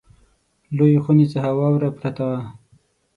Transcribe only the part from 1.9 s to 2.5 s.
پرته وه.